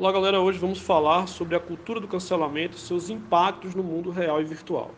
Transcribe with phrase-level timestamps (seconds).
[0.00, 4.10] Olá galera, hoje vamos falar sobre a cultura do cancelamento e seus impactos no mundo
[4.10, 4.92] real e virtual.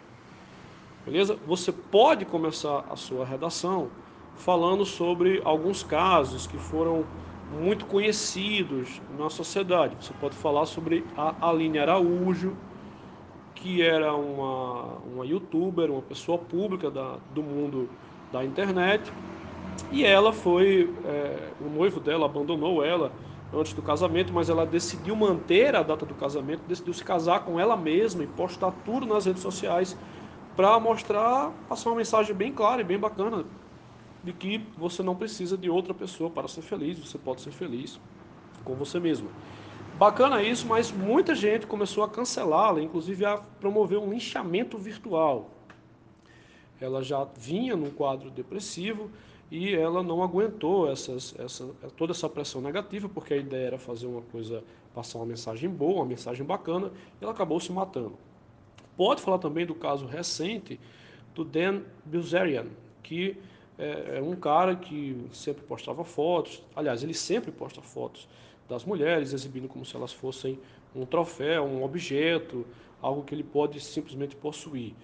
[1.05, 1.37] Beleza?
[1.45, 3.89] Você pode começar a sua redação
[4.37, 7.05] falando sobre alguns casos que foram
[7.51, 9.97] muito conhecidos na sociedade.
[9.99, 12.57] Você pode falar sobre a Aline Araújo,
[13.57, 17.91] que era uma, uma youtuber, uma pessoa pública da, do mundo
[18.31, 19.13] da internet,
[19.91, 23.11] e ela foi, é, o noivo dela abandonou ela
[23.53, 27.61] antes do casamento, mas ela decidiu manter a data do casamento, decidiu se casar com
[27.61, 29.97] ela mesma e postar tudo nas redes sociais
[30.57, 33.45] para mostrar, passar uma mensagem bem clara e bem bacana
[34.25, 38.01] de que você não precisa de outra pessoa para ser feliz, você pode ser feliz
[38.65, 39.29] com você mesmo.
[39.99, 45.51] Bacana isso, mas muita gente começou a cancelá-la, inclusive a promover um linchamento virtual.
[46.81, 49.11] Ela já vinha num quadro depressivo,
[49.53, 54.07] e ela não aguentou essas, essa, toda essa pressão negativa, porque a ideia era fazer
[54.07, 58.15] uma coisa, passar uma mensagem boa, uma mensagem bacana, e ela acabou se matando.
[58.97, 60.81] Pode falar também do caso recente
[61.35, 62.65] do Dan Bilzerian,
[63.03, 63.37] que
[63.79, 68.27] é, é um cara que sempre postava fotos, aliás, ele sempre posta fotos
[68.67, 70.59] das mulheres, exibindo como se elas fossem
[70.97, 72.65] um troféu, um objeto,
[73.03, 74.95] algo que ele pode simplesmente possuir.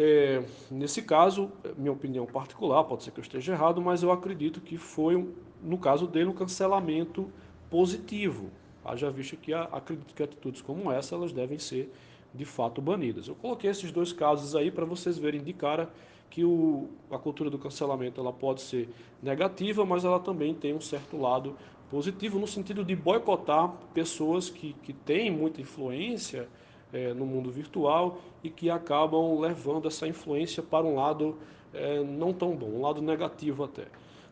[0.00, 4.60] É, nesse caso, minha opinião particular, pode ser que eu esteja errado, mas eu acredito
[4.60, 5.28] que foi,
[5.60, 7.28] no caso dele, um cancelamento
[7.68, 8.48] positivo.
[8.84, 11.92] Haja visto que acredito que atitudes como essa elas devem ser
[12.32, 13.26] de fato banidas.
[13.26, 15.90] Eu coloquei esses dois casos aí para vocês verem de cara
[16.30, 18.88] que o, a cultura do cancelamento ela pode ser
[19.20, 21.56] negativa, mas ela também tem um certo lado
[21.90, 26.48] positivo no sentido de boicotar pessoas que, que têm muita influência
[26.92, 31.36] é, no mundo virtual e que acabam levando essa influência para um lado
[31.72, 33.86] é, não tão bom, um lado negativo até.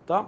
[0.07, 0.27] Tá?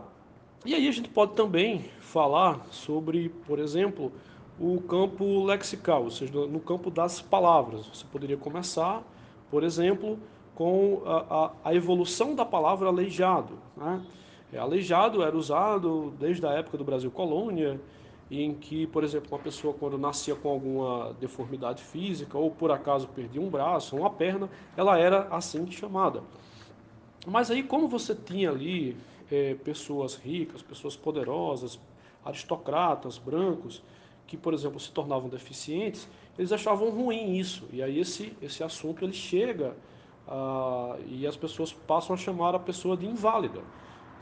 [0.65, 4.12] E aí a gente pode também falar sobre, por exemplo,
[4.59, 7.87] o campo lexical, ou seja, no campo das palavras.
[7.87, 9.03] Você poderia começar,
[9.51, 10.19] por exemplo,
[10.55, 13.55] com a, a, a evolução da palavra aleijado.
[13.77, 14.03] Né?
[14.53, 17.81] É, aleijado era usado desde a época do Brasil colônia,
[18.31, 23.09] em que, por exemplo, uma pessoa quando nascia com alguma deformidade física ou por acaso
[23.09, 26.22] perdia um braço, uma perna, ela era assim chamada.
[27.27, 28.97] Mas aí, como você tinha ali
[29.31, 31.78] é, pessoas ricas, pessoas poderosas,
[32.25, 33.83] aristocratas, brancos,
[34.27, 37.67] que, por exemplo, se tornavam deficientes, eles achavam ruim isso.
[37.72, 39.75] E aí esse, esse assunto ele chega
[40.28, 43.62] ah, e as pessoas passam a chamar a pessoa de inválida.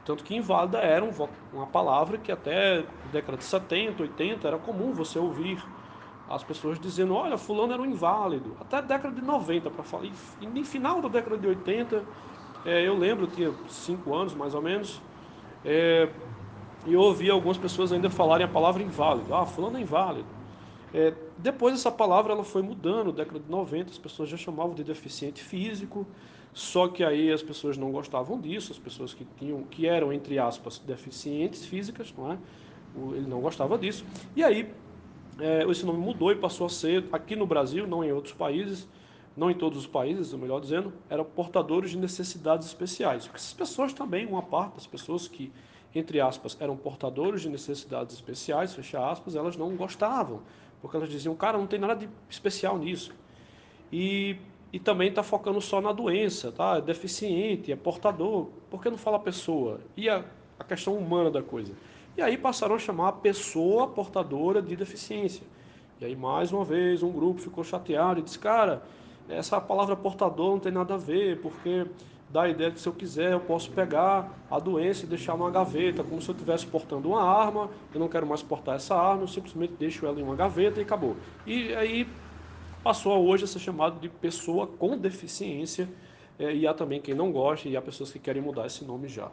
[0.06, 1.10] Tanto que inválida era um,
[1.52, 5.66] uma palavra que até década de 70, 80 era comum você ouvir
[6.28, 8.56] as pessoas dizendo, olha, fulano era um inválido.
[8.60, 10.06] Até década de 90, para falar.
[10.40, 12.04] E no final da década de 80,
[12.64, 15.02] é, eu lembro, eu tinha 5 anos mais ou menos,
[15.64, 16.08] é,
[16.84, 19.34] e eu ouvi algumas pessoas ainda falarem a palavra inválido.
[19.34, 20.28] Ah, fulano é inválido.
[20.94, 24.84] É, depois essa palavra ela foi mudando, década de 90, as pessoas já chamavam de
[24.84, 26.06] deficiente físico,
[26.56, 30.38] só que aí as pessoas não gostavam disso, as pessoas que tinham, que eram entre
[30.38, 32.38] aspas deficientes físicas, não é?
[33.14, 34.06] Ele não gostava disso.
[34.34, 34.72] E aí
[35.38, 38.88] é, esse nome mudou e passou a ser aqui no Brasil, não em outros países,
[39.36, 43.26] não em todos os países, melhor dizendo, eram portadores de necessidades especiais.
[43.26, 45.52] Porque essas pessoas também, uma parte das pessoas que
[45.94, 50.40] entre aspas eram portadores de necessidades especiais, fecha aspas, elas não gostavam,
[50.80, 53.12] porque elas diziam, cara, não tem nada de especial nisso.
[53.92, 54.38] E
[54.76, 56.76] e também está focando só na doença, tá?
[56.76, 58.48] É deficiente, é portador.
[58.70, 59.80] Por que não fala pessoa?
[59.96, 60.22] E a,
[60.58, 61.72] a questão humana da coisa?
[62.14, 65.46] E aí passaram a chamar a pessoa portadora de deficiência.
[65.98, 68.82] E aí, mais uma vez, um grupo ficou chateado e disse, cara,
[69.30, 71.86] essa palavra portador não tem nada a ver, porque
[72.28, 75.50] dá a ideia que se eu quiser eu posso pegar a doença e deixar numa
[75.50, 79.22] gaveta, como se eu estivesse portando uma arma, eu não quero mais portar essa arma,
[79.22, 81.16] eu simplesmente deixo ela em uma gaveta e acabou.
[81.46, 82.06] E aí
[82.86, 85.88] passou hoje a ser chamado de pessoa com deficiência,
[86.38, 89.08] é, e há também quem não gosta, e há pessoas que querem mudar esse nome
[89.08, 89.28] já.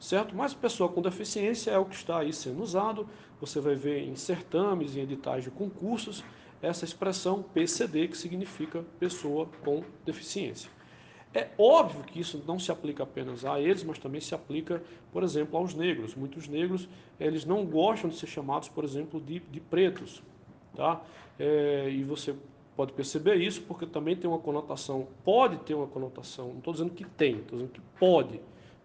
[0.00, 0.34] Certo?
[0.34, 3.06] Mas pessoa com deficiência é o que está aí sendo usado,
[3.38, 6.24] você vai ver em certames, em editais de concursos,
[6.62, 10.70] essa expressão PCD, que significa pessoa com deficiência.
[11.34, 15.22] É óbvio que isso não se aplica apenas a eles, mas também se aplica, por
[15.22, 16.14] exemplo, aos negros.
[16.14, 16.88] Muitos negros,
[17.20, 20.22] eles não gostam de ser chamados, por exemplo, de, de pretos.
[20.74, 21.02] Tá?
[21.38, 22.34] É, e você
[22.76, 26.90] pode perceber isso, porque também tem uma conotação, pode ter uma conotação, não estou dizendo
[26.90, 28.40] que tem, estou dizendo que pode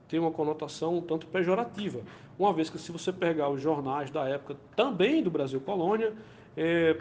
[0.07, 2.01] ter uma conotação um tanto pejorativa.
[2.37, 6.13] Uma vez que se você pegar os jornais da época também do Brasil Colônia,
[6.57, 6.97] é,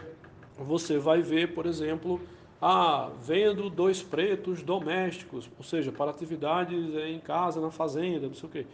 [0.57, 2.21] você vai ver, por exemplo,
[2.61, 8.49] ah, vendo dois pretos domésticos, ou seja, para atividades em casa, na fazenda, não sei
[8.49, 8.65] o quê.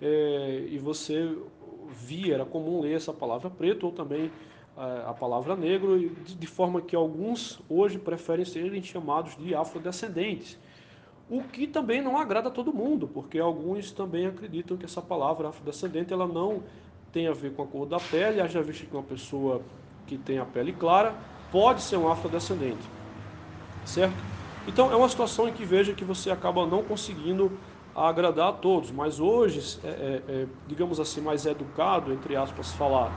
[0.00, 1.36] É, e você
[1.90, 4.30] via, era comum ler essa palavra preto ou também
[5.06, 10.58] a palavra negro, de forma que alguns hoje preferem serem chamados de afrodescendentes.
[11.28, 15.48] O que também não agrada a todo mundo, porque alguns também acreditam que essa palavra
[15.48, 16.62] afrodescendente ela não
[17.12, 19.60] tem a ver com a cor da pele, haja visto que uma pessoa
[20.06, 21.14] que tem a pele clara
[21.52, 22.82] pode ser um afrodescendente,
[23.84, 24.16] certo?
[24.66, 27.52] Então é uma situação em que veja que você acaba não conseguindo
[27.94, 33.12] agradar a todos, mas hoje, é, é, é, digamos assim, mais educado, entre aspas, falar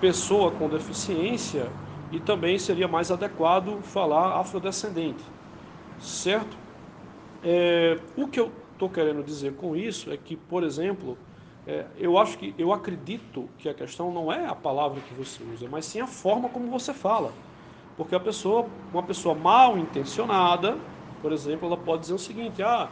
[0.00, 1.70] pessoa com deficiência
[2.10, 5.24] e também seria mais adequado falar afrodescendente,
[5.98, 6.56] certo?
[7.42, 11.16] É, o que eu estou querendo dizer com isso é que, por exemplo,
[11.66, 15.42] é, eu acho que eu acredito que a questão não é a palavra que você
[15.42, 17.34] usa, mas sim a forma como você fala,
[17.96, 20.80] porque a pessoa, uma pessoa mal intencionada,
[21.20, 22.90] por exemplo, ela pode dizer o seguinte: ah,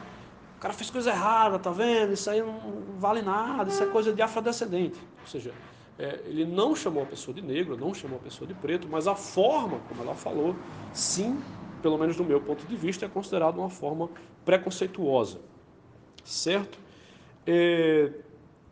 [0.57, 2.13] o cara fez coisa errada, tá vendo?
[2.13, 5.55] Isso aí não vale nada, isso é coisa de afrodescendente, ou seja
[5.99, 9.09] é, ele não chamou a pessoa de negro, não chamou a pessoa de preto, mas
[9.09, 10.55] a forma como ela falou,
[10.93, 11.43] sim,
[11.83, 14.09] pelo menos do meu ponto de vista, é considerada uma forma
[14.45, 15.41] preconceituosa,
[16.25, 16.79] certo?
[17.47, 18.13] É,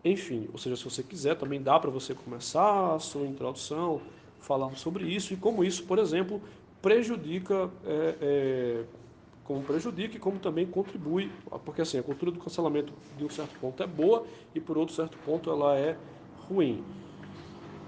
[0.05, 4.01] enfim, ou seja, se você quiser, também dá para você começar a sua introdução
[4.39, 6.41] falando sobre isso e como isso, por exemplo,
[6.81, 8.85] prejudica, é, é,
[9.43, 11.33] como prejudica e como também contribui,
[11.65, 14.25] porque assim, a cultura do cancelamento de um certo ponto é boa
[14.55, 15.99] e por outro certo ponto ela é
[16.37, 16.85] ruim.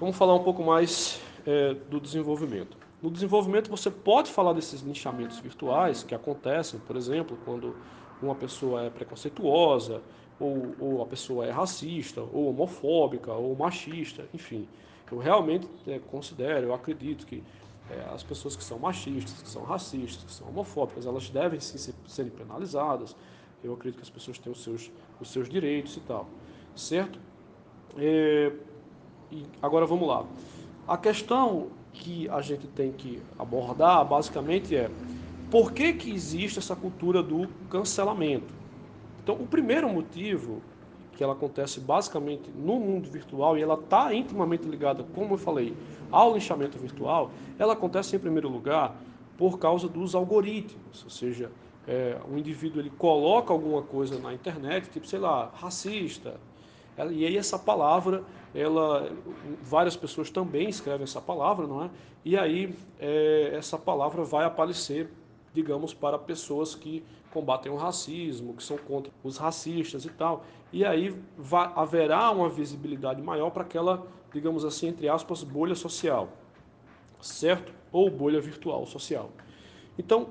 [0.00, 2.76] Vamos falar um pouco mais é, do desenvolvimento.
[3.02, 7.74] No desenvolvimento, você pode falar desses linchamentos virtuais que acontecem, por exemplo, quando
[8.22, 10.00] uma pessoa é preconceituosa,
[10.38, 14.68] ou, ou a pessoa é racista, ou homofóbica, ou machista, enfim.
[15.10, 17.42] Eu realmente é, considero, eu acredito que
[17.90, 21.76] é, as pessoas que são machistas, que são racistas, que são homofóbicas, elas devem sim
[21.76, 23.16] ser, serem penalizadas.
[23.64, 26.28] Eu acredito que as pessoas têm os seus, os seus direitos e tal,
[26.76, 27.18] certo?
[27.96, 28.52] É,
[29.30, 30.24] e agora vamos lá.
[30.86, 34.90] A questão que a gente tem que abordar basicamente é
[35.50, 38.52] por que, que existe essa cultura do cancelamento?
[39.22, 40.62] Então, o primeiro motivo
[41.18, 45.74] que ela acontece basicamente no mundo virtual e ela está intimamente ligada, como eu falei,
[46.12, 48.94] ao linchamento virtual, ela acontece em primeiro lugar
[49.36, 51.50] por causa dos algoritmos, ou seja,
[51.88, 56.38] é, o indivíduo ele coloca alguma coisa na internet, tipo, sei lá, racista,
[57.10, 58.22] e aí essa palavra,
[58.54, 59.10] ela,
[59.62, 61.90] várias pessoas também escrevem essa palavra, não é?
[62.24, 65.10] E aí é, essa palavra vai aparecer,
[65.52, 70.44] digamos, para pessoas que combatem o racismo, que são contra os racistas e tal.
[70.72, 76.30] E aí vai, haverá uma visibilidade maior para aquela, digamos assim, entre aspas, bolha social,
[77.20, 77.72] certo?
[77.92, 79.30] Ou bolha virtual social.
[79.98, 80.28] Então,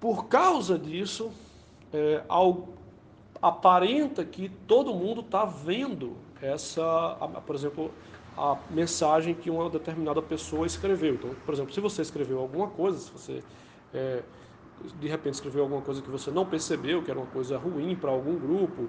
[0.00, 1.30] por causa disso,
[1.92, 2.68] é, ao,
[3.40, 7.16] aparenta que todo mundo está vendo essa,
[7.46, 7.90] por exemplo,
[8.36, 11.14] a mensagem que uma determinada pessoa escreveu.
[11.14, 13.42] Então, por exemplo, se você escreveu alguma coisa, se você
[13.92, 14.22] é,
[15.00, 18.10] de repente escreveu alguma coisa que você não percebeu, que era uma coisa ruim para
[18.10, 18.88] algum grupo,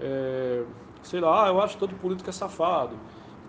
[0.00, 0.62] é,
[1.02, 2.96] sei lá, ah, eu acho que todo político é safado.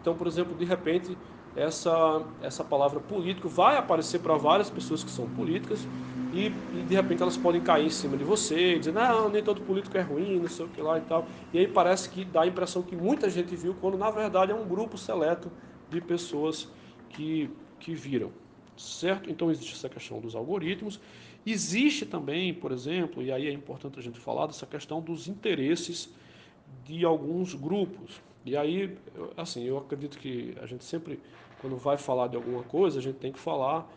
[0.01, 1.17] Então, por exemplo, de repente,
[1.55, 5.87] essa, essa palavra político vai aparecer para várias pessoas que são políticas
[6.33, 9.61] e, e, de repente elas podem cair em cima de você, dizer, não, nem todo
[9.61, 11.25] político é ruim, não sei o que lá e tal.
[11.53, 14.55] E aí parece que dá a impressão que muita gente viu, quando na verdade é
[14.55, 15.49] um grupo seleto
[15.89, 16.67] de pessoas
[17.09, 17.49] que,
[17.79, 18.31] que viram,
[18.75, 19.29] certo?
[19.29, 20.99] Então existe essa questão dos algoritmos.
[21.45, 26.09] Existe também, por exemplo, e aí é importante a gente falar dessa questão dos interesses
[26.83, 28.19] de alguns grupos.
[28.45, 28.95] E aí,
[29.35, 31.19] assim, eu acredito que a gente sempre,
[31.59, 33.87] quando vai falar de alguma coisa, a gente tem que falar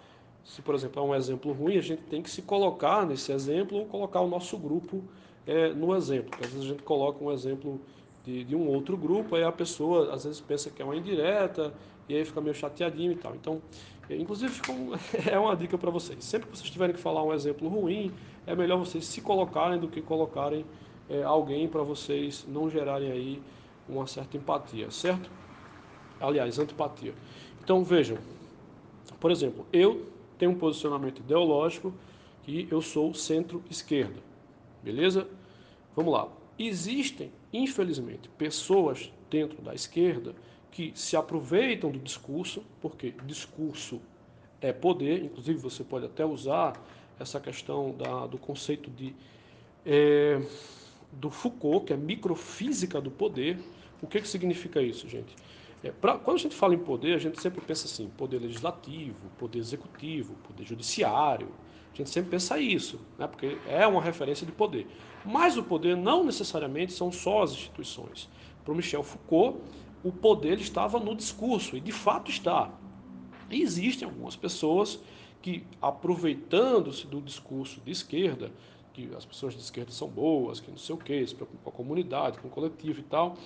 [0.48, 3.78] se, por exemplo, é um exemplo ruim, a gente tem que se colocar nesse exemplo
[3.78, 5.04] ou colocar o nosso grupo
[5.46, 6.30] é, no exemplo.
[6.30, 7.78] Porque às vezes a gente coloca um exemplo
[8.24, 11.74] de, de, um outro grupo, aí a pessoa às vezes pensa que é uma indireta
[12.08, 13.34] e aí fica meio chateadinho e tal.
[13.34, 13.60] Então,
[14.08, 14.92] é, inclusive, um,
[15.30, 16.24] é uma dica para vocês.
[16.24, 18.10] Sempre que vocês tiverem que falar um exemplo ruim,
[18.46, 20.64] é melhor vocês se colocarem do que colocarem
[21.10, 23.42] é, alguém para vocês não gerarem aí
[23.86, 25.30] uma certa empatia, certo?
[26.20, 27.14] Aliás, antipatia.
[27.68, 28.16] Então, vejam,
[29.20, 30.06] por exemplo, eu
[30.38, 31.92] tem um posicionamento ideológico
[32.42, 34.22] que eu sou centro-esquerda.
[34.82, 35.28] Beleza?
[35.94, 36.28] Vamos lá.
[36.58, 40.34] Existem, infelizmente, pessoas dentro da esquerda
[40.70, 44.00] que se aproveitam do discurso, porque discurso
[44.62, 46.72] é poder, inclusive você pode até usar
[47.20, 49.14] essa questão da, do conceito de
[49.84, 50.40] é,
[51.12, 53.58] do Foucault, que é microfísica do poder.
[54.00, 55.36] O que, que significa isso, gente?
[55.82, 59.28] É, pra, quando a gente fala em poder, a gente sempre pensa assim, poder legislativo,
[59.38, 61.48] poder executivo, poder judiciário.
[61.92, 64.86] A gente sempre pensa isso, né, porque é uma referência de poder.
[65.24, 68.28] Mas o poder não necessariamente são só as instituições.
[68.64, 69.58] Para Michel Foucault,
[70.02, 72.70] o poder estava no discurso, e de fato está.
[73.50, 75.00] E existem algumas pessoas
[75.40, 78.52] que, aproveitando-se do discurso de esquerda,
[78.92, 81.70] que as pessoas de esquerda são boas, que não sei o quê, se preocupam com
[81.70, 83.36] a comunidade, com o coletivo e tal,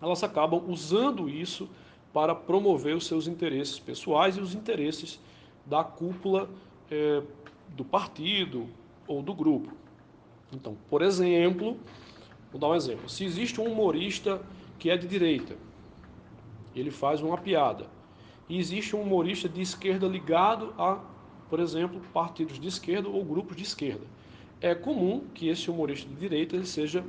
[0.00, 1.68] elas acabam usando isso
[2.12, 5.20] para promover os seus interesses pessoais e os interesses
[5.66, 6.48] da cúpula
[6.90, 7.22] é,
[7.76, 8.66] do partido
[9.06, 9.72] ou do grupo.
[10.52, 11.78] Então, por exemplo,
[12.50, 13.08] vou dar um exemplo.
[13.08, 14.40] Se existe um humorista
[14.78, 15.56] que é de direita,
[16.74, 17.86] ele faz uma piada,
[18.48, 20.98] e existe um humorista de esquerda ligado a,
[21.50, 24.06] por exemplo, partidos de esquerda ou grupos de esquerda.
[24.60, 27.04] É comum que esse humorista de direita ele seja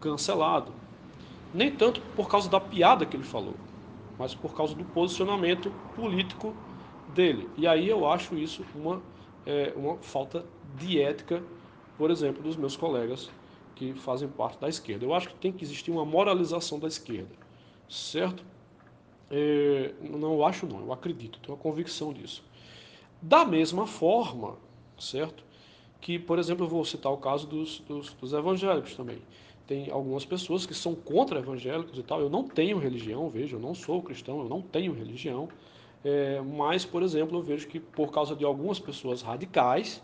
[0.00, 0.72] cancelado.
[1.52, 3.60] Nem tanto por causa da piada que ele falou,
[4.18, 6.56] mas por causa do posicionamento político
[7.06, 7.52] dele.
[7.56, 9.02] E aí eu acho isso uma,
[9.44, 11.44] é, uma falta de ética,
[11.96, 13.34] por exemplo, dos meus colegas
[13.74, 15.04] que fazem parte da esquerda.
[15.04, 17.34] Eu acho que tem que existir uma moralização da esquerda,
[17.88, 18.44] certo?
[19.30, 22.44] É, não acho não, eu acredito, tenho uma convicção disso.
[23.22, 24.58] Da mesma forma,
[24.98, 25.44] certo?
[26.00, 29.22] Que, por exemplo, eu vou citar o caso dos, dos, dos evangélicos também.
[29.70, 32.20] Tem algumas pessoas que são contra evangélicos e tal.
[32.20, 35.48] Eu não tenho religião, veja, eu não sou cristão, eu não tenho religião.
[36.04, 40.02] É, mas, por exemplo, eu vejo que por causa de algumas pessoas radicais,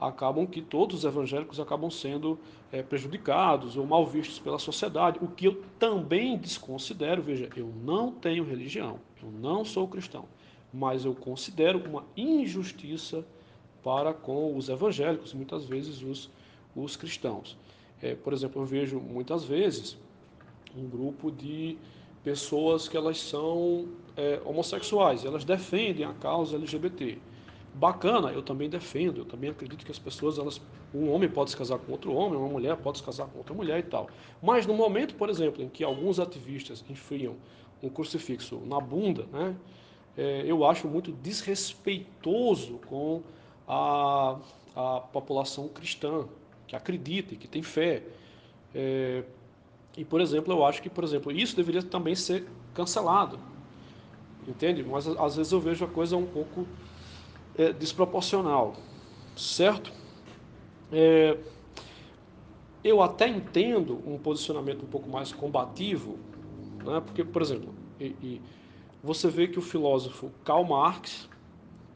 [0.00, 2.38] acabam que todos os evangélicos acabam sendo
[2.72, 7.20] é, prejudicados ou mal vistos pela sociedade, o que eu também desconsidero.
[7.20, 10.24] Veja, eu não tenho religião, eu não sou cristão,
[10.72, 13.22] mas eu considero uma injustiça
[13.84, 16.30] para com os evangélicos, muitas vezes os,
[16.74, 17.54] os cristãos.
[18.02, 19.98] É, por exemplo, eu vejo muitas vezes
[20.76, 21.76] um grupo de
[22.22, 27.18] pessoas que elas são é, homossexuais, elas defendem a causa LGBT
[27.74, 30.60] bacana, eu também defendo, eu também acredito que as pessoas, elas,
[30.92, 33.54] um homem pode se casar com outro homem, uma mulher pode se casar com outra
[33.54, 34.08] mulher e tal.
[34.42, 37.36] Mas no momento, por exemplo, em que alguns ativistas enfiam
[37.82, 39.56] um crucifixo na bunda, né,
[40.16, 43.22] é, eu acho muito desrespeitoso com
[43.66, 44.38] a,
[44.74, 46.26] a população cristã,
[46.68, 48.04] que acredita e que tem fé.
[48.74, 49.24] É,
[49.96, 53.40] e, por exemplo, eu acho que, por exemplo, isso deveria também ser cancelado.
[54.46, 54.84] Entende?
[54.84, 56.66] Mas às vezes eu vejo a coisa um pouco
[57.56, 58.76] é, desproporcional,
[59.36, 59.92] certo?
[60.92, 61.36] É,
[62.84, 66.18] eu até entendo um posicionamento um pouco mais combativo,
[66.84, 67.00] né?
[67.04, 68.40] porque, por exemplo, e, e
[69.02, 71.28] você vê que o filósofo Karl Marx,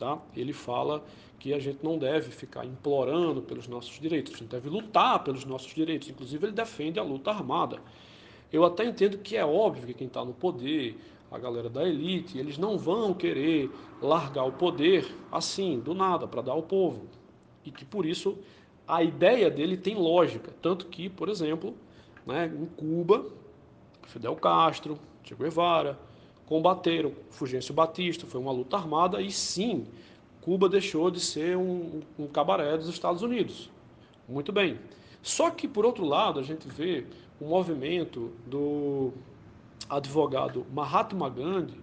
[0.03, 0.19] tá?
[0.37, 1.05] ele fala
[1.39, 5.45] que a gente não deve ficar implorando pelos nossos direitos, a gente deve lutar pelos
[5.45, 7.79] nossos direitos, inclusive ele defende a luta armada.
[8.53, 10.99] Eu até entendo que é óbvio que quem está no poder,
[11.31, 16.43] a galera da elite, eles não vão querer largar o poder assim, do nada, para
[16.43, 17.07] dar ao povo.
[17.65, 18.37] E que por isso
[18.87, 20.53] a ideia dele tem lógica.
[20.61, 21.75] Tanto que, por exemplo,
[22.27, 23.25] né, em Cuba,
[24.03, 25.99] Fidel Castro, Che Guevara,
[26.53, 29.87] combateram Fulgêncio Batista, foi uma luta armada e sim,
[30.43, 33.71] Cuba deixou de ser um, um cabaré dos Estados Unidos.
[34.29, 34.79] Muito bem.
[35.23, 37.07] Só que, por outro lado, a gente vê
[37.41, 39.13] o movimento do
[39.89, 41.81] advogado Mahatma Gandhi,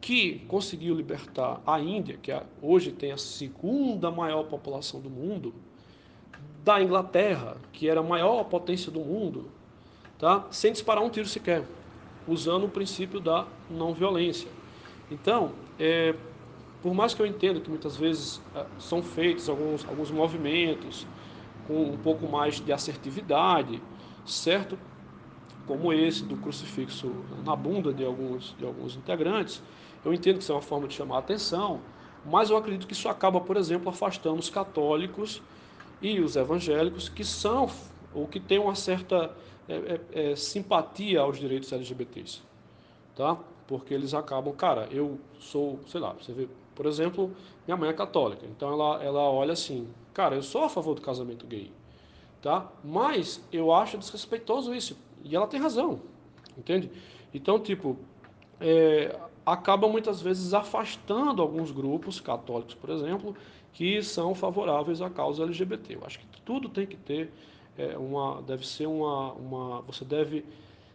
[0.00, 5.52] que conseguiu libertar a Índia, que é, hoje tem a segunda maior população do mundo,
[6.64, 9.50] da Inglaterra, que era a maior potência do mundo,
[10.18, 10.46] tá?
[10.50, 11.62] sem disparar um tiro sequer,
[12.28, 14.50] usando o princípio da não violência.
[15.10, 16.14] Então, é,
[16.82, 21.06] por mais que eu entenda que muitas vezes é, são feitos alguns, alguns movimentos
[21.66, 23.82] com um pouco mais de assertividade,
[24.24, 24.78] certo?
[25.68, 27.12] como esse do crucifixo
[27.44, 29.62] na bunda de alguns, de alguns integrantes,
[30.02, 31.80] eu entendo que isso é uma forma de chamar a atenção,
[32.24, 35.42] mas eu acredito que isso acaba, por exemplo, afastando os católicos
[36.00, 37.68] e os evangélicos que são
[38.14, 39.30] ou que têm uma certa
[39.68, 42.40] é, é, é, simpatia aos direitos LGBTs,
[43.14, 43.38] tá?
[43.66, 47.30] Porque eles acabam, cara, eu sou, sei lá, você vê, por exemplo,
[47.66, 51.02] minha mãe é católica, então ela, ela olha assim, cara, eu sou a favor do
[51.02, 51.70] casamento gay,
[52.40, 52.66] tá?
[52.82, 56.00] Mas eu acho desrespeitoso isso, e ela tem razão,
[56.56, 56.90] entende?
[57.34, 57.96] Então, tipo,
[58.60, 63.36] é, acaba muitas vezes afastando alguns grupos católicos, por exemplo,
[63.72, 65.96] que são favoráveis à causa LGBT.
[65.96, 67.30] Eu acho que tudo tem que ter
[67.78, 70.44] é, uma, deve ser uma, uma, você deve,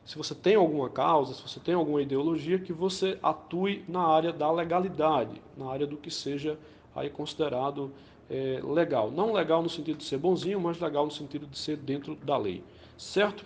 [0.05, 4.31] se você tem alguma causa, se você tem alguma ideologia, que você atue na área
[4.31, 6.59] da legalidade, na área do que seja
[6.95, 7.91] aí considerado
[8.29, 9.09] é, legal.
[9.09, 12.37] Não legal no sentido de ser bonzinho, mas legal no sentido de ser dentro da
[12.37, 12.61] lei,
[12.97, 13.45] certo?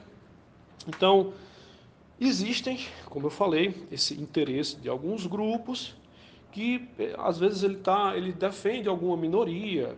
[0.88, 1.34] Então,
[2.20, 5.96] existem, como eu falei, esse interesse de alguns grupos
[6.52, 9.96] que eh, às vezes ele tá, ele defende alguma minoria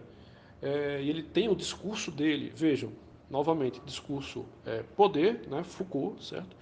[0.61, 2.51] é, ele tem o discurso dele.
[2.55, 2.91] Vejam,
[3.29, 6.55] novamente, discurso é, poder, né, Foucault, certo?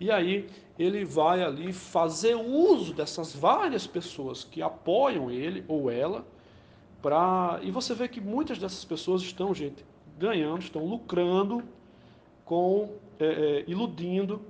[0.00, 6.24] E aí ele vai ali fazer uso dessas várias pessoas que apoiam ele ou ela,
[7.00, 9.84] para e você vê que muitas dessas pessoas estão, gente,
[10.18, 11.62] ganhando, estão lucrando
[12.44, 14.40] com é, é, iludindo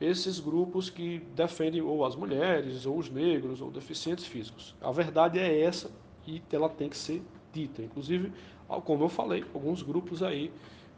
[0.00, 4.74] esses grupos que defendem ou as mulheres, ou os negros, ou deficientes físicos.
[4.80, 5.90] A verdade é essa
[6.26, 7.82] e ela tem que ser dita.
[7.82, 8.32] Inclusive,
[8.84, 10.52] como eu falei, alguns grupos aí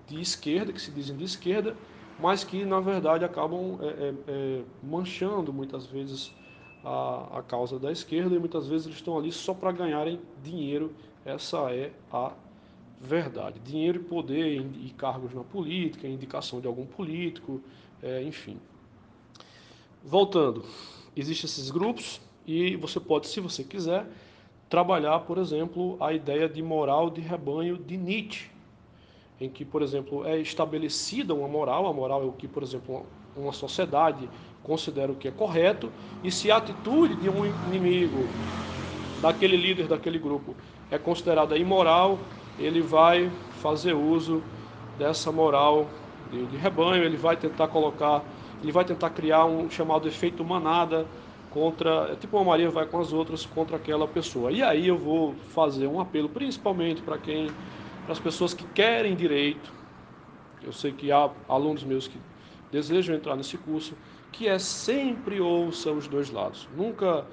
[0.08, 1.76] de esquerda, que se dizem de esquerda,
[2.18, 6.32] mas que na verdade acabam é, é, é, manchando muitas vezes
[6.84, 10.92] a, a causa da esquerda e muitas vezes eles estão ali só para ganharem dinheiro.
[11.24, 12.32] Essa é a
[13.00, 13.60] verdade.
[13.60, 17.60] Dinheiro e poder e cargos na política, indicação de algum político,
[18.02, 18.58] é, enfim.
[20.02, 20.64] Voltando,
[21.16, 24.06] existem esses grupos e você pode, se você quiser,
[24.68, 28.50] trabalhar, por exemplo, a ideia de moral de rebanho de Nietzsche,
[29.40, 33.06] em que, por exemplo, é estabelecida uma moral, a moral é o que, por exemplo,
[33.36, 34.28] uma sociedade
[34.62, 35.90] considera o que é correto,
[36.22, 38.26] e se a atitude de um inimigo,
[39.22, 40.54] daquele líder daquele grupo,
[40.90, 42.18] é considerada imoral,
[42.58, 43.30] ele vai
[43.62, 44.42] fazer uso
[44.98, 45.86] dessa moral
[46.30, 48.22] de, de rebanho, ele vai tentar colocar,
[48.62, 51.06] ele vai tentar criar um chamado efeito manada
[51.50, 54.50] contra, é tipo uma Maria vai com as outras contra aquela pessoa.
[54.50, 57.48] E aí eu vou fazer um apelo principalmente para quem
[58.08, 59.70] para as pessoas que querem direito.
[60.62, 62.18] Eu sei que há alunos meus que
[62.72, 63.94] desejam entrar nesse curso,
[64.32, 66.66] que é sempre ouça os dois lados.
[66.74, 67.26] Nunca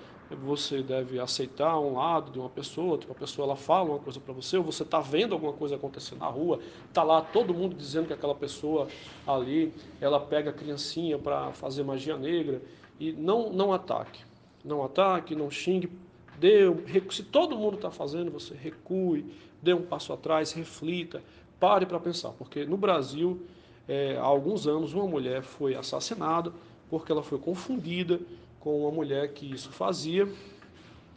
[0.44, 4.20] você deve aceitar um lado de uma pessoa, tipo, a pessoa ela fala uma coisa
[4.20, 7.74] para você, ou você está vendo alguma coisa acontecer na rua, está lá todo mundo
[7.74, 8.90] dizendo que aquela pessoa
[9.26, 12.62] ali, ela pega a criancinha para fazer magia negra,
[13.00, 14.26] e não, não ataque.
[14.62, 15.90] Não ataque, não xingue,
[16.38, 16.64] dê,
[17.12, 19.26] se todo mundo está fazendo, você recue,
[19.66, 21.24] dê um passo atrás, reflita,
[21.60, 23.42] pare para pensar, porque no Brasil,
[23.88, 26.54] é, há alguns anos, uma mulher foi assassinada
[26.90, 28.20] porque ela foi confundida
[28.60, 30.32] com uma mulher que isso fazia,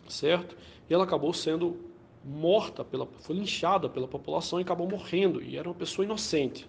[0.08, 0.56] certo?
[0.88, 1.76] E ela acabou sendo
[2.24, 6.66] morta, pela, foi linchada pela população e acabou morrendo, e era uma pessoa inocente.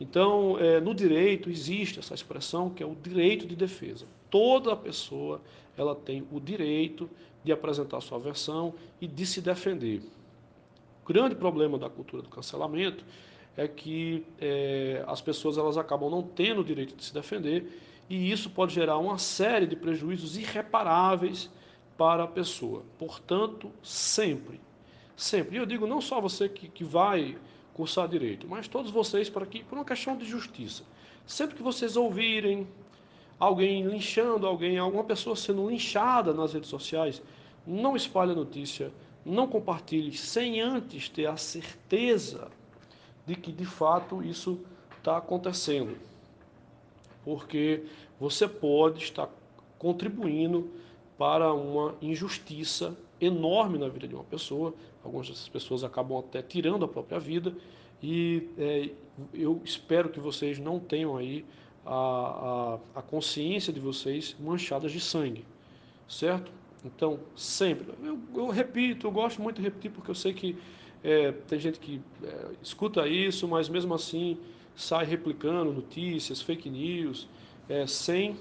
[0.00, 4.06] Então, é, no direito existe essa expressão que é o direito de defesa.
[4.28, 5.40] Toda pessoa
[5.76, 7.08] ela tem o direito
[7.44, 10.02] de apresentar sua versão e de se defender.
[11.10, 13.04] Grande problema da cultura do cancelamento
[13.56, 17.66] é que é, as pessoas elas acabam não tendo o direito de se defender
[18.08, 21.50] e isso pode gerar uma série de prejuízos irreparáveis
[21.98, 22.84] para a pessoa.
[22.96, 24.60] Portanto, sempre,
[25.16, 27.36] sempre, e eu digo não só você que, que vai
[27.74, 30.84] cursar direito, mas todos vocês para que, por uma questão de justiça,
[31.26, 32.68] sempre que vocês ouvirem
[33.36, 37.20] alguém linchando alguém, alguma pessoa sendo linchada nas redes sociais,
[37.66, 38.92] não espalhe a notícia,
[39.24, 42.48] não compartilhe sem antes ter a certeza
[43.26, 44.60] de que de fato isso
[44.98, 45.96] está acontecendo.
[47.24, 47.84] Porque
[48.18, 49.28] você pode estar
[49.78, 50.70] contribuindo
[51.18, 54.74] para uma injustiça enorme na vida de uma pessoa.
[55.04, 57.54] Algumas dessas pessoas acabam até tirando a própria vida.
[58.02, 58.90] E é,
[59.34, 61.44] eu espero que vocês não tenham aí
[61.84, 65.44] a, a, a consciência de vocês manchadas de sangue,
[66.08, 66.50] certo?
[66.84, 67.92] Então, sempre.
[68.02, 70.58] Eu, eu, repito, eu gosto muito de repetir porque eu sei que
[71.02, 74.38] é, tem gente que é, escuta isso, mas mesmo assim
[74.74, 77.28] sai replicando notícias, fake news,
[77.68, 78.38] é, sem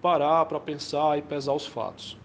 [0.00, 2.18] parar para pensar e pesar os fatos,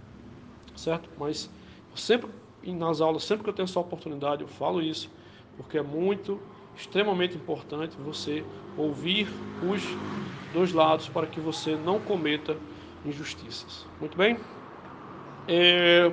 [0.76, 1.10] certo?
[1.18, 1.50] Mas
[1.96, 2.32] sempre
[2.64, 5.10] nas aulas, sempre que eu tenho essa oportunidade, eu falo isso,
[5.56, 6.42] porque é muito,
[6.76, 10.00] extremamente importante você ouvir os
[10.52, 12.62] dois lados para que você não cometa
[13.04, 13.88] injustiças.
[14.00, 14.57] Muito bem?
[15.48, 16.12] É...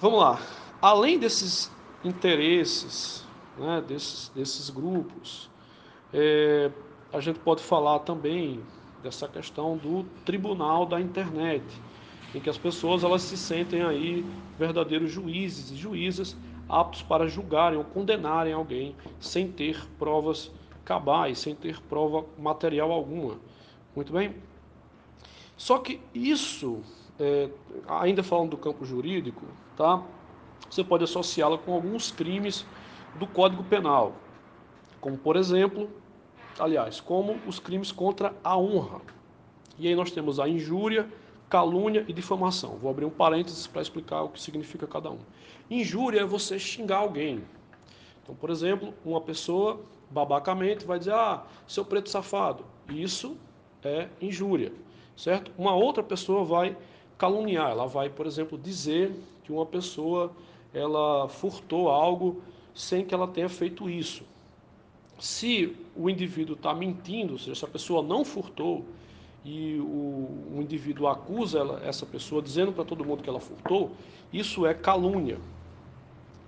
[0.00, 0.40] Vamos lá.
[0.82, 1.70] Além desses
[2.04, 3.24] interesses,
[3.56, 5.48] né, desses, desses grupos,
[6.12, 6.70] é,
[7.12, 8.60] a gente pode falar também
[9.02, 11.64] dessa questão do tribunal da internet,
[12.34, 14.24] em que as pessoas elas se sentem aí
[14.58, 16.36] verdadeiros juízes e juízas
[16.68, 20.50] aptos para julgarem ou condenarem alguém sem ter provas
[20.84, 23.38] cabais, sem ter prova material alguma.
[23.94, 24.34] Muito bem?
[25.56, 26.82] Só que isso,
[27.18, 27.48] é,
[27.88, 30.02] ainda falando do campo jurídico, tá?
[30.70, 32.64] você pode associá-la com alguns crimes
[33.18, 34.14] do Código Penal,
[35.00, 35.88] como por exemplo,
[36.58, 39.00] aliás, como os crimes contra a honra.
[39.78, 41.08] E aí nós temos a injúria,
[41.48, 42.76] calúnia e difamação.
[42.76, 45.18] Vou abrir um parênteses para explicar o que significa cada um.
[45.70, 47.42] Injúria é você xingar alguém.
[48.22, 52.64] Então, por exemplo, uma pessoa babacamente vai dizer: "Ah, seu preto safado".
[52.88, 53.36] Isso
[53.84, 54.72] é injúria,
[55.16, 55.52] certo?
[55.56, 56.76] Uma outra pessoa vai
[57.18, 59.12] caluniar, ela vai, por exemplo, dizer
[59.44, 60.32] que uma pessoa
[60.72, 62.42] ela furtou algo
[62.74, 64.24] sem que ela tenha feito isso.
[65.18, 68.84] Se o indivíduo está mentindo, ou seja, se a pessoa não furtou,
[69.44, 73.92] e o, o indivíduo acusa ela, essa pessoa dizendo para todo mundo que ela furtou,
[74.32, 75.38] isso é calúnia.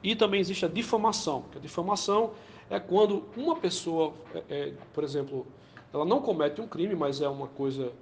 [0.02, 2.32] E também existe a difamação, que a difamação
[2.68, 5.46] é quando uma pessoa, é, é, por exemplo,
[5.92, 7.92] ela não comete um crime, mas é uma coisa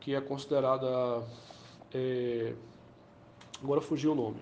[0.00, 1.22] que é considerada.
[1.92, 2.54] É,
[3.62, 4.36] agora fugiu o nome.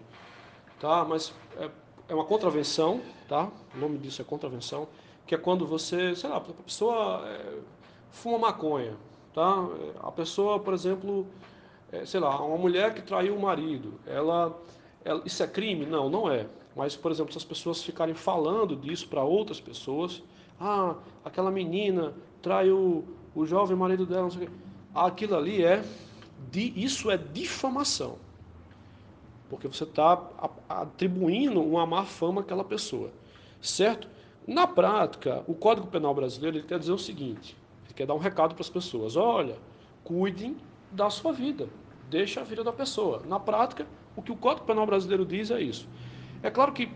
[0.81, 1.05] Tá?
[1.05, 1.71] Mas é,
[2.09, 3.51] é uma contravenção, tá?
[3.75, 4.89] O nome disso é contravenção,
[5.27, 7.59] que é quando você, sei lá, a pessoa é,
[8.11, 8.97] fuma maconha,
[9.35, 9.67] tá?
[10.01, 11.27] A pessoa, por exemplo,
[11.93, 14.59] é, sei lá, uma mulher que traiu o marido, ela,
[15.05, 15.85] ela, isso é crime?
[15.85, 16.47] Não, não é.
[16.75, 20.23] Mas, por exemplo, se as pessoas ficarem falando disso para outras pessoas,
[20.61, 24.53] ah, aquela menina traiu o jovem marido dela, não sei o quê.
[24.95, 25.85] Aquilo ali é,
[26.55, 28.19] isso é difamação.
[29.49, 30.23] Porque você está
[30.69, 33.11] atribuindo uma má fama àquela pessoa.
[33.61, 34.09] Certo?
[34.47, 38.19] Na prática, o Código Penal brasileiro ele quer dizer o seguinte: ele quer dar um
[38.19, 39.17] recado para as pessoas.
[39.17, 39.57] Olha,
[40.05, 40.57] cuidem
[40.93, 41.69] da sua vida.
[42.11, 43.23] Deixa a vida da pessoa.
[43.27, 45.89] Na prática, o que o Código Penal brasileiro diz é isso.
[46.43, 46.91] É claro que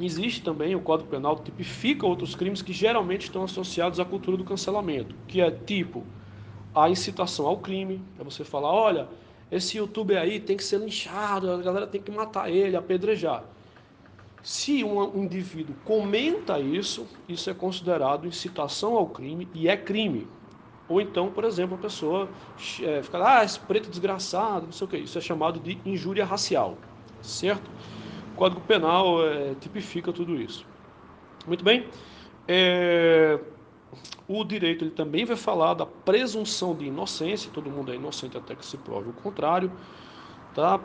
[0.00, 4.36] existe também o Código Penal que tipifica outros crimes que geralmente estão associados à cultura
[4.36, 6.04] do cancelamento, que é tipo
[6.74, 9.08] a incitação ao crime, é você falar, olha,
[9.50, 13.44] esse youtuber aí tem que ser linchado, a galera tem que matar ele, apedrejar.
[14.42, 20.26] Se um indivíduo comenta isso, isso é considerado incitação ao crime e é crime.
[20.88, 22.28] Ou então, por exemplo, a pessoa
[22.82, 26.24] é, fica, ah, esse preto desgraçado, não sei o que, isso é chamado de injúria
[26.24, 26.78] racial,
[27.20, 27.70] certo?
[28.32, 30.66] O Código Penal é, tipifica tudo isso.
[31.46, 31.86] Muito bem.
[32.48, 33.38] É,
[34.28, 38.54] o direito ele também vai falar da presunção de inocência, todo mundo é inocente até
[38.54, 39.72] que se prove o contrário,
[40.54, 40.80] tá?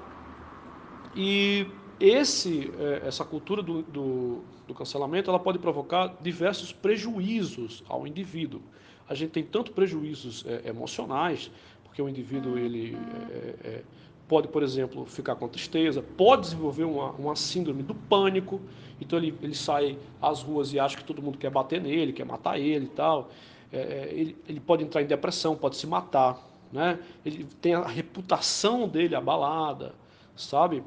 [1.15, 1.67] E
[1.99, 8.61] esse, é, essa cultura do, do, do, cancelamento ela pode provocar diversos prejuízos ao indivíduo.
[9.07, 11.51] A gente tem tanto prejuízos é, emocionais,
[11.83, 12.97] porque o indivíduo ele
[13.29, 13.83] é, é
[14.27, 18.59] pode, por exemplo, ficar com tristeza, pode desenvolver uma, uma síndrome do pânico,
[18.99, 22.25] então ele, ele sai às ruas e acha que todo mundo quer bater nele, quer
[22.25, 23.29] matar ele e tal.
[23.71, 26.39] É, é, ele, ele pode entrar em depressão, pode se matar,
[26.71, 26.99] né?
[27.25, 29.93] ele tem a reputação dele abalada,
[30.35, 30.83] sabe?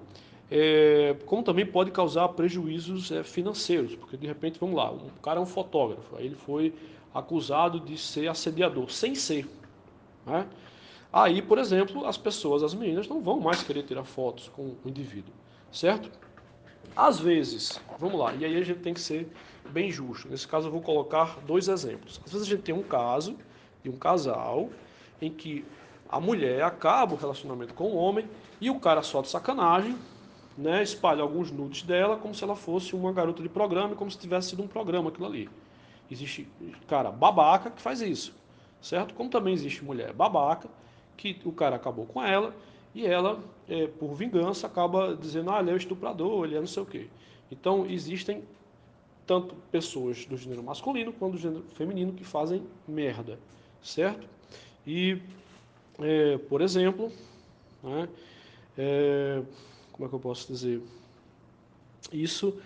[0.51, 5.39] É, como também pode causar prejuízos é, financeiros, porque de repente, vamos lá, um cara
[5.39, 6.73] é um fotógrafo, aí ele foi
[7.15, 9.47] acusado de ser assediador, sem ser.
[10.27, 10.47] Né?
[11.13, 14.89] Aí, por exemplo, as pessoas, as meninas, não vão mais querer tirar fotos com o
[14.89, 15.33] indivíduo,
[15.73, 16.11] certo?
[16.95, 19.31] Às vezes, vamos lá, e aí a gente tem que ser
[19.71, 20.29] bem justo.
[20.29, 22.21] Nesse caso, eu vou colocar dois exemplos.
[22.25, 23.37] Às vezes a gente tem um caso
[23.83, 24.69] de um casal
[25.21, 25.65] em que
[26.09, 28.29] a mulher acaba o relacionamento com o homem
[28.61, 29.97] e o cara só de sacanagem,
[30.57, 34.19] né, espalha alguns nudes dela como se ela fosse uma garota de programa, como se
[34.19, 35.49] tivesse sido um programa aquilo ali.
[36.11, 36.49] Existe
[36.87, 38.35] cara babaca que faz isso,
[38.81, 39.15] certo?
[39.15, 40.69] Como também existe mulher babaca
[41.19, 42.55] que o cara acabou com ela
[42.95, 46.67] e ela, é, por vingança, acaba dizendo, ah, ele é o estuprador, ele é não
[46.67, 47.09] sei o quê.
[47.51, 48.43] Então, existem
[49.27, 53.39] tanto pessoas do gênero masculino quanto do gênero feminino que fazem merda,
[53.83, 54.27] certo?
[54.87, 55.21] E,
[55.99, 57.13] é, por exemplo,
[57.83, 58.09] né,
[58.79, 59.43] é,
[59.93, 60.81] como é que eu posso dizer?
[62.11, 62.59] Isso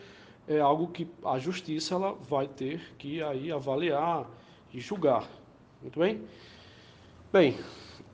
[0.47, 4.29] é algo que a justiça ela vai ter que aí avaliar
[4.73, 5.29] e julgar.
[5.81, 6.23] Muito bem?
[7.33, 7.57] Bem,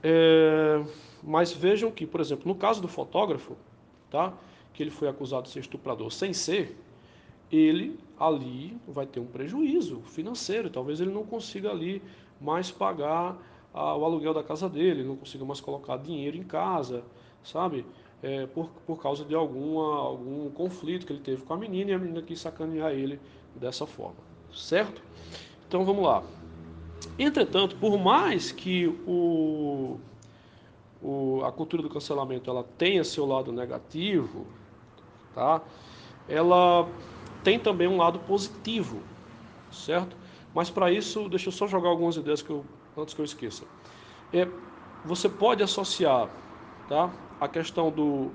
[0.03, 0.83] é,
[1.23, 3.55] mas vejam que, por exemplo, no caso do fotógrafo,
[4.09, 4.33] tá,
[4.73, 6.77] que ele foi acusado de ser estuprador sem ser,
[7.51, 10.69] ele ali vai ter um prejuízo financeiro.
[10.69, 12.01] Talvez ele não consiga ali
[12.39, 13.37] mais pagar
[13.73, 17.03] a, o aluguel da casa dele, não consiga mais colocar dinheiro em casa,
[17.43, 17.85] sabe?
[18.21, 21.93] É, por, por causa de alguma, algum conflito que ele teve com a menina e
[21.93, 23.19] a menina quis sacanear ele
[23.55, 24.17] dessa forma,
[24.53, 25.01] certo?
[25.67, 26.23] Então vamos lá.
[27.17, 29.99] Entretanto, por mais que o,
[31.01, 34.45] o, a cultura do cancelamento ela tenha seu lado negativo,
[35.33, 35.61] tá?
[36.27, 36.87] ela
[37.43, 39.01] tem também um lado positivo,
[39.71, 40.15] certo?
[40.53, 42.65] Mas para isso, deixa eu só jogar algumas ideias que eu,
[42.97, 43.65] antes que eu esqueça.
[44.31, 44.47] É,
[45.03, 46.29] você pode associar
[46.87, 48.31] tá, a questão do,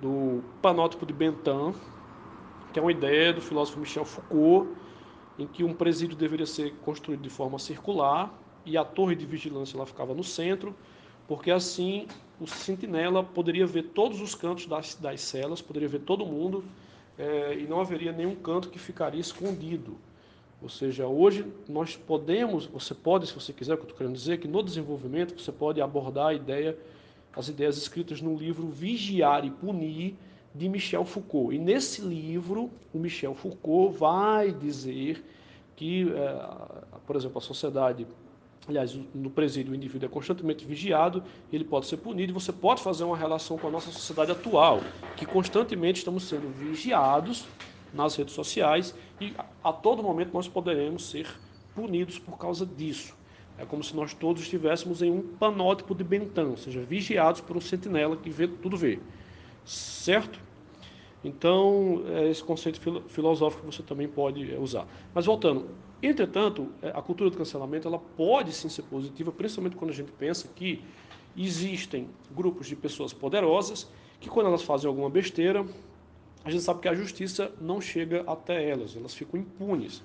[0.00, 1.74] do panótipo de Bentham,
[2.72, 4.68] que é uma ideia do filósofo Michel Foucault,
[5.38, 9.78] em que um presídio deveria ser construído de forma circular e a torre de vigilância
[9.78, 10.74] lá ficava no centro,
[11.26, 12.06] porque assim
[12.40, 16.64] o sentinela poderia ver todos os cantos das, das celas, poderia ver todo mundo
[17.18, 19.96] é, e não haveria nenhum canto que ficaria escondido.
[20.60, 24.14] Ou seja, hoje nós podemos, você pode, se você quiser, o que eu estou querendo
[24.14, 26.76] dizer, que no desenvolvimento você pode abordar a ideia,
[27.34, 30.16] as ideias escritas no livro Vigiar e Punir,
[30.54, 31.54] de Michel Foucault.
[31.54, 35.24] E nesse livro, o Michel Foucault vai dizer
[35.76, 36.46] que, é,
[37.06, 38.06] por exemplo, a sociedade
[38.68, 43.02] aliás, no presídio o indivíduo é constantemente vigiado, ele pode ser punido, você pode fazer
[43.02, 44.80] uma relação com a nossa sociedade atual,
[45.16, 47.46] que constantemente estamos sendo vigiados
[47.94, 49.32] nas redes sociais e
[49.64, 51.26] a todo momento nós poderemos ser
[51.74, 53.16] punidos por causa disso.
[53.56, 57.56] É como se nós todos estivéssemos em um panótipo de bentão, ou seja, vigiados por
[57.56, 59.00] um sentinela que vê tudo vê.
[59.68, 60.40] Certo?
[61.22, 64.86] Então, é esse conceito filosófico você também pode é, usar.
[65.12, 65.68] Mas voltando,
[66.02, 70.10] entretanto, é, a cultura do cancelamento ela pode sim ser positiva, principalmente quando a gente
[70.12, 70.82] pensa que
[71.36, 75.66] existem grupos de pessoas poderosas que quando elas fazem alguma besteira,
[76.44, 80.02] a gente sabe que a justiça não chega até elas, elas ficam impunes.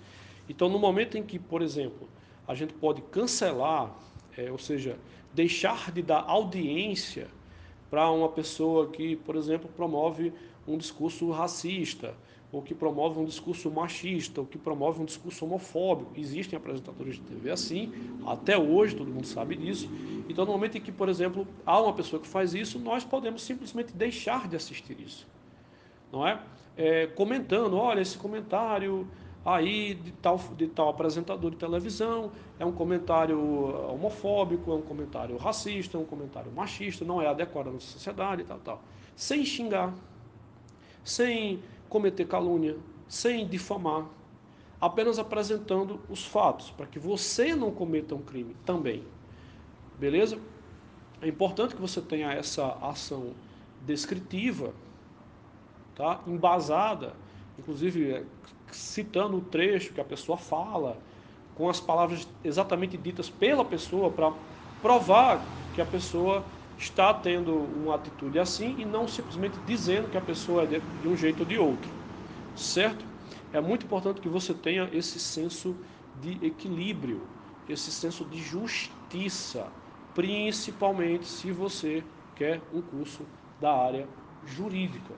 [0.50, 2.10] Então, no momento em que, por exemplo,
[2.46, 3.96] a gente pode cancelar,
[4.38, 5.00] é, ou seja,
[5.34, 7.30] deixar de dar audiência
[7.94, 10.34] para uma pessoa que, por exemplo, promove
[10.68, 12.16] um discurso racista,
[12.52, 16.12] ou que promove um discurso machista, ou que promove um discurso homofóbico.
[16.18, 17.94] Existem apresentadores de TV assim,
[18.26, 19.88] até hoje todo mundo sabe disso.
[20.28, 23.44] Então, no momento em que, por exemplo, há uma pessoa que faz isso, nós podemos
[23.44, 25.28] simplesmente deixar de assistir isso.
[26.12, 26.42] Não é?
[26.76, 29.08] é comentando, olha, esse comentário
[29.46, 33.40] aí de tal, de tal apresentador de televisão, é um comentário
[33.90, 38.42] homofóbico, é um comentário racista, é um comentário machista, não é adequado à nossa sociedade
[38.42, 38.82] e tal, tal.
[39.16, 39.94] Sem xingar,
[41.04, 42.78] sem cometer calúnia,
[43.08, 44.06] sem difamar,
[44.80, 49.04] apenas apresentando os fatos, para que você não cometa um crime também.
[50.00, 50.40] Beleza?
[51.22, 53.34] É importante que você tenha essa ação
[53.86, 54.74] descritiva,
[55.96, 56.22] tá?
[56.28, 57.14] embasada,
[57.58, 58.24] inclusive é,
[58.72, 61.02] citando o trecho que a pessoa fala,
[61.54, 64.32] com as palavras exatamente ditas pela pessoa, para
[64.82, 66.46] provar que a pessoa
[66.78, 71.08] está tendo uma atitude assim e não simplesmente dizendo que a pessoa é de, de
[71.08, 71.92] um jeito ou de outro.
[72.56, 73.06] Certo?
[73.52, 75.80] É muito importante que você tenha esse senso
[76.14, 77.30] de equilíbrio,
[77.68, 79.72] esse senso de justiça,
[80.14, 82.04] principalmente se você
[82.36, 83.28] quer um curso
[83.60, 84.10] da área
[84.44, 85.16] jurídica.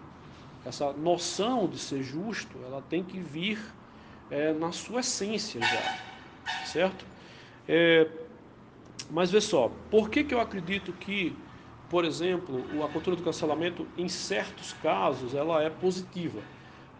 [0.66, 3.60] Essa noção de ser justo, ela tem que vir
[4.30, 7.06] é, na sua essência já, certo?
[7.68, 8.10] É,
[9.10, 11.46] mas vê só, por que, que eu acredito que
[11.88, 16.42] por exemplo, a cultura do cancelamento, em certos casos, ela é positiva,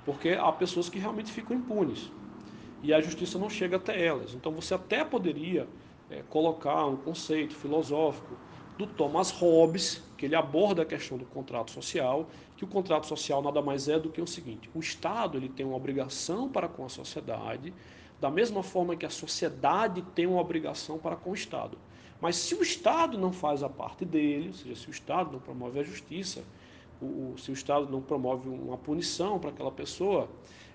[0.06, 2.12] porque há pessoas que realmente ficam impunes
[2.84, 4.34] e a justiça não chega até elas.
[4.34, 5.68] Então, você até poderia
[6.10, 8.38] é, colocar um conceito filosófico
[8.78, 13.42] do Thomas Hobbes, que ele aborda a questão do contrato social, que o contrato social
[13.42, 16.86] nada mais é do que o seguinte: o Estado ele tem uma obrigação para com
[16.86, 17.74] a sociedade,
[18.20, 21.78] da mesma forma que a sociedade tem uma obrigação para com o Estado.
[22.22, 25.40] Mas se o Estado não faz a parte dele, ou seja, se o Estado não
[25.40, 26.44] promove a justiça,
[27.02, 30.30] o, se o Estado não promove uma punição para aquela pessoa,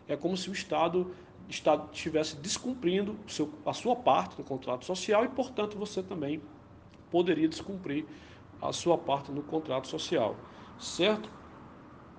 [0.06, 1.10] é como se o Estado
[1.48, 6.42] estivesse descumprindo seu, a sua parte no contrato social e, portanto, você também
[7.10, 8.04] poderia descumprir
[8.60, 10.36] a sua parte no contrato social,
[10.78, 11.30] certo?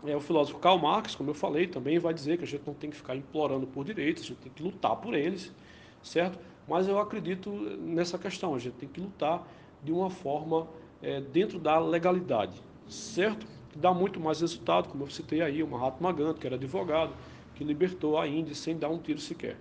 [0.03, 2.73] É, o filósofo Karl Marx, como eu falei, também vai dizer que a gente não
[2.73, 5.53] tem que ficar implorando por direitos, a gente tem que lutar por eles,
[6.01, 6.39] certo?
[6.67, 9.47] Mas eu acredito nessa questão, a gente tem que lutar
[9.83, 10.67] de uma forma
[11.01, 13.45] é, dentro da legalidade, certo?
[13.69, 17.13] Que dá muito mais resultado, como eu citei aí, o Mahatma Gandhi, que era advogado,
[17.55, 19.57] que libertou a Índia sem dar um tiro sequer.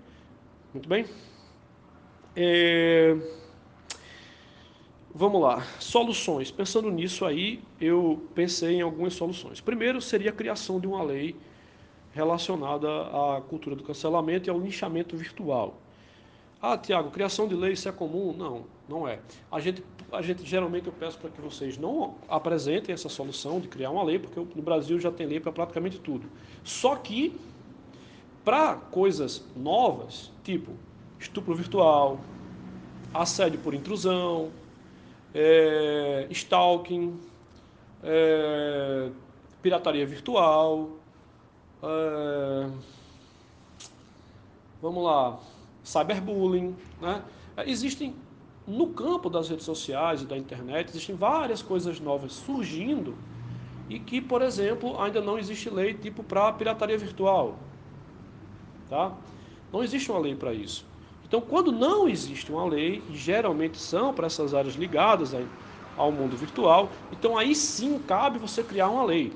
[0.72, 1.04] Muito bem?
[2.34, 3.16] É...
[5.12, 6.53] Vamos lá, soluções.
[6.53, 9.61] Pensando nisso aí, eu pensei em algumas soluções.
[9.61, 11.35] Primeiro seria a criação de uma lei
[12.12, 15.75] relacionada à cultura do cancelamento e ao linchamento virtual.
[16.62, 18.33] Ah, Tiago, criação de lei, isso é comum?
[18.33, 19.18] Não, não é.
[19.51, 23.66] A gente, a gente geralmente eu peço para que vocês não apresentem essa solução de
[23.66, 26.29] criar uma lei, porque no Brasil já tem lei para praticamente tudo.
[26.62, 27.35] Só que,
[28.44, 30.70] para coisas novas, tipo
[31.18, 32.20] estupro virtual,
[33.12, 34.51] assédio por intrusão,
[35.34, 37.18] é, stalking,
[38.02, 39.10] é,
[39.62, 40.90] pirataria virtual,
[41.82, 42.70] é,
[44.80, 45.38] vamos lá,
[45.84, 46.76] cyberbullying.
[47.00, 47.22] Né?
[47.66, 48.14] Existem,
[48.66, 53.16] no campo das redes sociais e da internet, existem várias coisas novas surgindo
[53.88, 57.58] e que, por exemplo, ainda não existe lei tipo para pirataria virtual.
[58.88, 59.12] Tá?
[59.72, 60.89] Não existe uma lei para isso.
[61.30, 65.32] Então, quando não existe uma lei, e geralmente são para essas áreas ligadas
[65.96, 69.32] ao mundo virtual, então aí sim cabe você criar uma lei.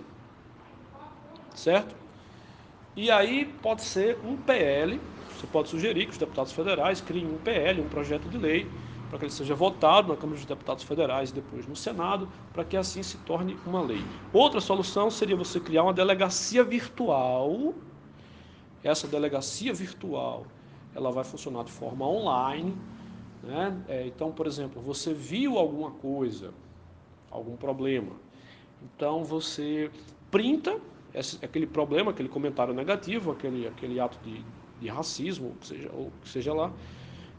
[1.54, 1.94] Certo?
[2.96, 5.00] E aí pode ser um PL
[5.44, 8.66] você pode sugerir que os deputados federais criem um PL, um projeto de lei,
[9.10, 12.64] para que ele seja votado na Câmara dos Deputados Federais e depois no Senado, para
[12.64, 14.02] que assim se torne uma lei.
[14.32, 17.74] Outra solução seria você criar uma delegacia virtual.
[18.82, 20.46] Essa delegacia virtual,
[20.94, 22.76] ela vai funcionar de forma online,
[23.42, 23.84] Né?
[23.88, 26.54] É, então, por exemplo, você viu alguma coisa,
[27.30, 28.12] algum problema,
[28.82, 29.90] então você
[30.30, 30.80] printa
[31.12, 34.44] esse, aquele problema, aquele comentário negativo, aquele, aquele ato de,
[34.80, 36.72] de racismo, seja, ou seja lá,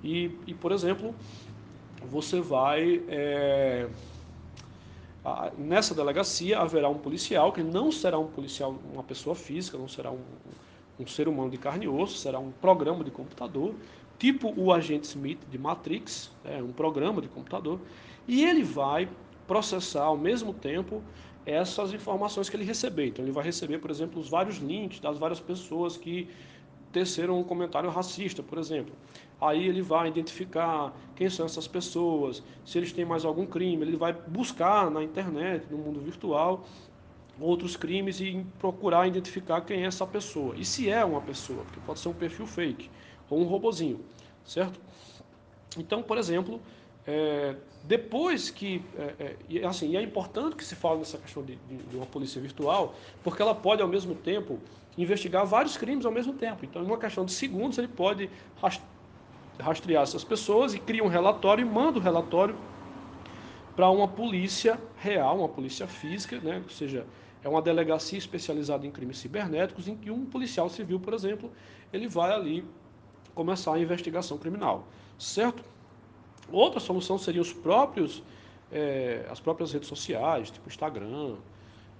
[0.03, 1.15] e, e por exemplo,
[2.01, 3.03] você vai.
[3.07, 3.89] É,
[5.57, 10.11] nessa delegacia haverá um policial, que não será um policial, uma pessoa física, não será
[10.11, 10.53] um, um
[11.05, 13.73] ser humano de carne e osso, será um programa de computador,
[14.17, 17.79] tipo o agente Smith de Matrix, é um programa de computador,
[18.27, 19.09] e ele vai
[19.45, 21.03] processar ao mesmo tempo
[21.45, 23.07] essas informações que ele receber.
[23.07, 26.27] Então ele vai receber, por exemplo, os vários links das várias pessoas que
[26.91, 28.95] teceram um comentário racista, por exemplo.
[29.39, 33.97] Aí ele vai identificar quem são essas pessoas, se eles têm mais algum crime, ele
[33.97, 36.63] vai buscar na internet, no mundo virtual,
[37.39, 40.55] outros crimes e procurar identificar quem é essa pessoa.
[40.57, 42.89] E se é uma pessoa, porque pode ser um perfil fake
[43.29, 43.99] ou um robozinho,
[44.45, 44.79] certo?
[45.77, 46.61] Então, por exemplo,
[47.05, 51.55] é, depois que, é, é, assim, e é importante que se fale nessa questão de,
[51.55, 54.59] de, de, uma polícia virtual, porque ela pode ao mesmo tempo
[54.97, 56.65] investigar vários crimes ao mesmo tempo.
[56.65, 58.29] Então, em uma questão de segundos, ele pode
[59.59, 62.55] rastrear essas pessoas e cria um relatório e manda o relatório
[63.75, 66.61] para uma polícia real, uma polícia física, né?
[66.63, 67.05] ou seja,
[67.45, 71.51] é uma delegacia especializada em crimes cibernéticos, em que um policial civil, por exemplo,
[71.93, 72.65] ele vai ali
[73.35, 74.87] começar a investigação criminal,
[75.19, 75.63] certo?
[76.51, 78.23] Outra solução seria os próprios,
[78.71, 81.35] é, as próprias redes sociais, tipo Instagram,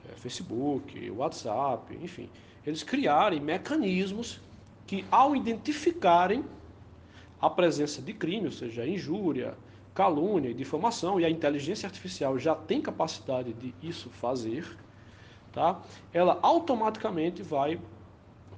[0.10, 2.27] é, Facebook, WhatsApp, enfim,
[2.65, 4.41] eles criarem mecanismos
[4.88, 6.43] que, ao identificarem
[7.39, 9.55] a presença de crime, ou seja, injúria,
[9.93, 14.65] calúnia e difamação, e a inteligência artificial já tem capacidade de isso fazer,
[15.55, 15.81] tá?
[16.13, 17.79] ela automaticamente vai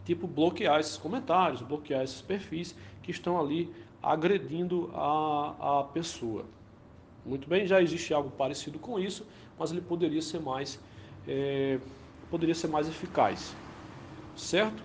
[0.03, 6.43] tipo bloquear esses comentários, bloquear esses perfis que estão ali agredindo a, a pessoa.
[7.25, 9.25] Muito bem, já existe algo parecido com isso,
[9.59, 10.79] mas ele poderia ser mais,
[11.27, 11.77] é,
[12.31, 13.53] poderia ser mais eficaz,
[14.35, 14.81] certo?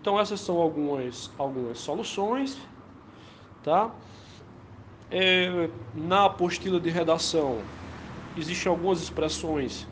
[0.00, 2.58] Então essas são algumas, algumas soluções,
[3.62, 3.90] tá?
[5.10, 7.58] É, na apostila de redação
[8.36, 9.86] existem algumas expressões,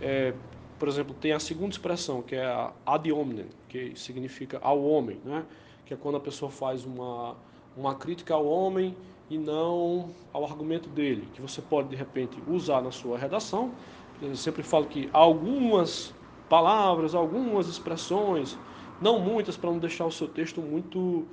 [0.00, 0.34] é,
[0.80, 5.20] por exemplo, tem a segunda expressão que é a ad hominem, que significa ao homem,
[5.24, 5.44] né?
[5.84, 7.36] Que é quando a pessoa faz uma
[7.76, 8.96] uma crítica ao homem
[9.28, 13.72] e não ao argumento dele, que você pode de repente usar na sua redação.
[14.20, 16.12] Eu sempre falo que algumas
[16.48, 18.58] palavras, algumas expressões,
[19.00, 21.28] não muitas para não deixar o seu texto muito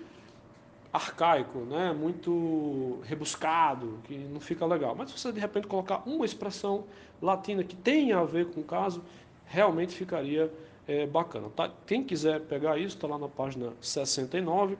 [0.94, 1.92] arcaico, né?
[1.92, 4.96] muito rebuscado, que não fica legal.
[4.96, 6.86] Mas se você de repente colocar uma expressão
[7.22, 9.04] latina que tenha a ver com o caso,
[9.48, 10.52] realmente ficaria
[10.88, 11.50] é, bacana.
[11.50, 11.72] Tá?
[11.86, 14.78] Quem quiser pegar isso, está lá na página 69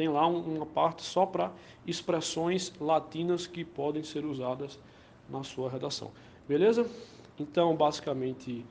[0.00, 1.52] tem lá uma parte só para
[1.86, 4.78] expressões latinas que podem ser usadas
[5.28, 6.10] na sua redação.
[6.48, 6.88] Beleza?
[7.38, 8.64] Então, basicamente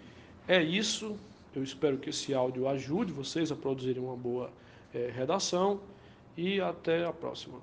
[0.48, 1.16] é isso.
[1.56, 4.50] Eu espero que esse áudio ajude vocês a produzirem uma boa
[4.92, 5.80] é, redação
[6.36, 7.60] e até a próxima.